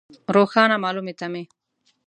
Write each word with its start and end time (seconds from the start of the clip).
روښانه 0.35 0.75
مالومې 0.83 1.13
تمې. 1.19 1.43